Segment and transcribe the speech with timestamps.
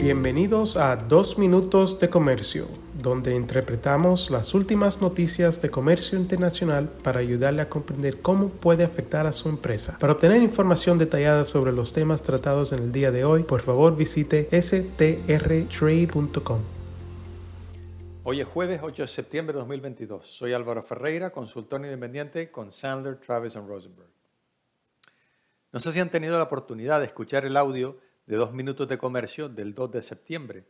[0.00, 7.20] Bienvenidos a Dos Minutos de Comercio, donde interpretamos las últimas noticias de comercio internacional para
[7.20, 9.98] ayudarle a comprender cómo puede afectar a su empresa.
[10.00, 13.94] Para obtener información detallada sobre los temas tratados en el día de hoy, por favor
[13.94, 16.60] visite strtrade.com.
[18.24, 20.26] Hoy es jueves 8 de septiembre de 2022.
[20.26, 24.08] Soy Álvaro Ferreira, consultor independiente con Sandler, Travis Rosenberg.
[25.72, 27.98] No sé si han tenido la oportunidad de escuchar el audio
[28.30, 30.64] de dos minutos de comercio del 2 de septiembre,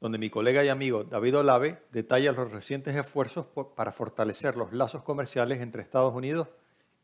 [0.00, 3.44] donde mi colega y amigo David Olave detalla los recientes esfuerzos
[3.76, 6.48] para fortalecer los lazos comerciales entre Estados Unidos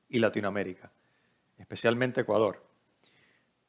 [0.08, 0.90] y Latinoamérica,
[1.58, 2.64] especialmente Ecuador.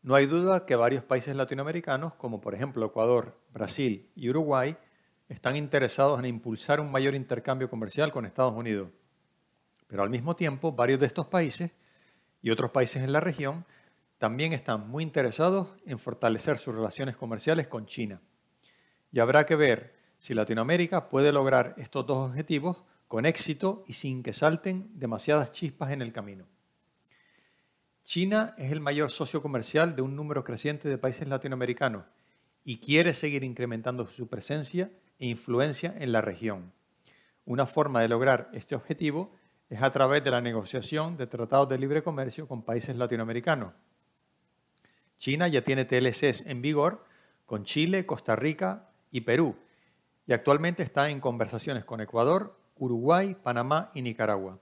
[0.02, 4.78] No hay duda que varios países latinoamericanos, como por ejemplo Ecuador, Brasil y Uruguay,
[5.28, 8.88] están interesados en impulsar un mayor intercambio comercial con Estados Unidos.
[9.88, 11.78] Pero al mismo tiempo, varios de estos países
[12.42, 13.66] y otros países en la región
[14.20, 18.22] también están muy interesados en fortalecer sus relaciones comerciales con China.
[19.12, 24.22] Y habrá que ver si Latinoamérica puede lograr estos dos objetivos con éxito y sin
[24.22, 26.45] que salten demasiadas chispas en el camino.
[28.03, 32.03] China es el mayor socio comercial de un número creciente de países latinoamericanos
[32.66, 36.73] y quiere seguir incrementando su presencia e influencia en la región.
[37.45, 39.31] Una forma de lograr este objetivo
[39.70, 43.73] es a través de la negociación de tratados de libre comercio con países latinoamericanos.
[45.20, 47.06] China ya tiene TLCs en vigor
[47.45, 49.56] con Chile, Costa Rica y Perú
[50.30, 54.59] y actualmente está en conversaciones con Ecuador, Uruguay, Panamá y Nicaragua.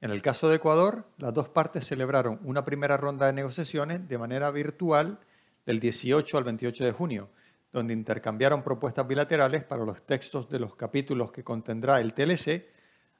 [0.00, 4.16] En el caso de Ecuador, las dos partes celebraron una primera ronda de negociaciones de
[4.16, 5.18] manera virtual
[5.66, 7.28] del 18 al 28 de junio,
[7.74, 12.70] donde intercambiaron propuestas bilaterales para los textos de los capítulos que contendrá el TLC,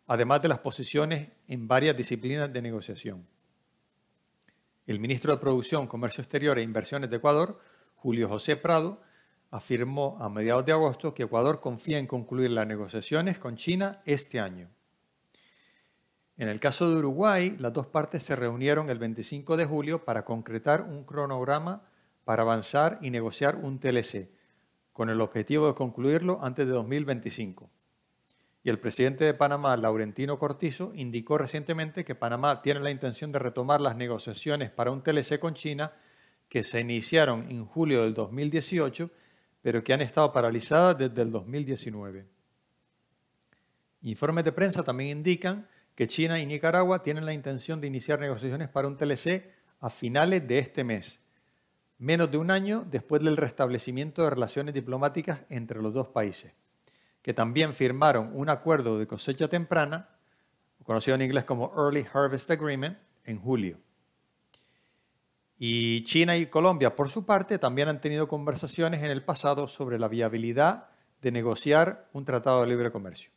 [0.07, 3.27] además de las posiciones en varias disciplinas de negociación.
[4.89, 7.61] El ministro de Producción, Comercio Exterior e Inversiones de Ecuador,
[7.97, 8.99] Julio José Prado,
[9.51, 14.41] afirmó a mediados de agosto que Ecuador confía en concluir las negociaciones con China este
[14.41, 14.71] año.
[16.39, 20.25] En el caso de Uruguay, las dos partes se reunieron el 25 de julio para
[20.25, 21.83] concretar un cronograma
[22.25, 24.31] para avanzar y negociar un TLC,
[24.95, 27.69] con el objetivo de concluirlo antes de 2025
[28.69, 33.81] el presidente de Panamá, Laurentino Cortizo, indicó recientemente que Panamá tiene la intención de retomar
[33.81, 35.93] las negociaciones para un TLC con China
[36.49, 39.11] que se iniciaron en julio del 2018,
[39.63, 42.27] pero que han estado paralizadas desde el 2019.
[44.03, 48.69] Informes de prensa también indican que China y Nicaragua tienen la intención de iniciar negociaciones
[48.69, 49.45] para un TLC
[49.81, 51.21] a finales de este mes,
[51.99, 56.53] menos de un año después del restablecimiento de relaciones diplomáticas entre los dos países
[57.23, 60.09] que también firmaron un acuerdo de cosecha temprana,
[60.85, 63.79] conocido en inglés como Early Harvest Agreement, en julio.
[65.59, 69.99] Y China y Colombia, por su parte, también han tenido conversaciones en el pasado sobre
[69.99, 70.89] la viabilidad
[71.21, 73.33] de negociar un tratado de libre comercio.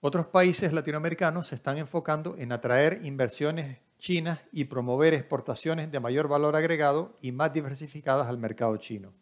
[0.00, 6.28] Otros países latinoamericanos se están enfocando en atraer inversiones chinas y promover exportaciones de mayor
[6.28, 9.14] valor agregado y más diversificadas al mercado chino.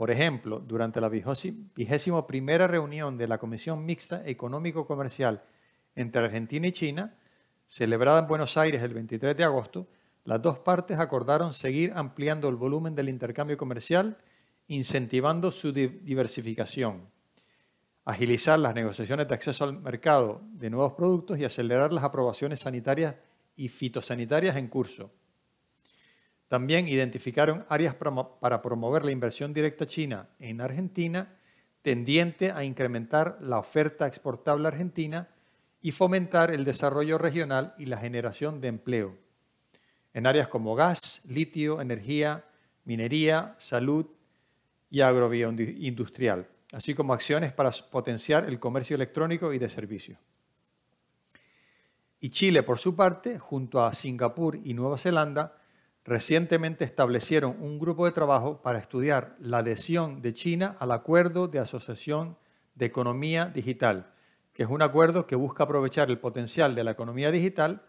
[0.00, 5.42] Por ejemplo, durante la vigésima primera reunión de la Comisión Mixta Económico-Comercial
[5.94, 7.18] entre Argentina y China,
[7.66, 9.88] celebrada en Buenos Aires el 23 de agosto,
[10.24, 14.16] las dos partes acordaron seguir ampliando el volumen del intercambio comercial,
[14.68, 17.06] incentivando su diversificación,
[18.06, 23.16] agilizar las negociaciones de acceso al mercado de nuevos productos y acelerar las aprobaciones sanitarias
[23.54, 25.12] y fitosanitarias en curso.
[26.50, 31.38] También identificaron áreas para promover la inversión directa china en Argentina,
[31.80, 35.28] tendiente a incrementar la oferta exportable argentina
[35.80, 39.16] y fomentar el desarrollo regional y la generación de empleo
[40.12, 42.44] en áreas como gas, litio, energía,
[42.84, 44.06] minería, salud
[44.90, 50.18] y agrobioindustrial, así como acciones para potenciar el comercio electrónico y de servicios.
[52.18, 55.59] Y Chile, por su parte, junto a Singapur y Nueva Zelanda,
[56.04, 61.58] recientemente establecieron un grupo de trabajo para estudiar la adhesión de China al Acuerdo de
[61.58, 62.36] Asociación
[62.74, 64.12] de Economía Digital,
[64.52, 67.82] que es un acuerdo que busca aprovechar el potencial de la economía digital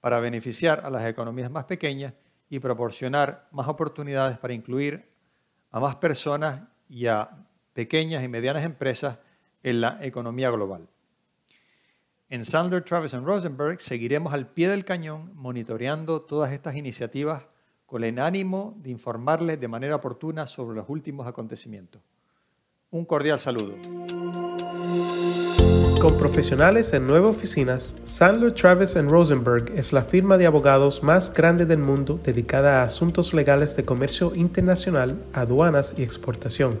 [0.00, 2.14] para beneficiar a las economías más pequeñas
[2.48, 5.08] y proporcionar más oportunidades para incluir
[5.70, 7.30] a más personas y a
[7.72, 9.22] pequeñas y medianas empresas
[9.62, 10.88] en la economía global.
[12.28, 17.44] En Sandler, Travis y Rosenberg seguiremos al pie del cañón monitoreando todas estas iniciativas
[17.92, 22.00] con el ánimo de informarles de manera oportuna sobre los últimos acontecimientos.
[22.90, 23.74] Un cordial saludo.
[26.00, 31.66] Con profesionales en nueve oficinas, Sandler Travis Rosenberg es la firma de abogados más grande
[31.66, 36.80] del mundo dedicada a asuntos legales de comercio internacional, aduanas y exportación.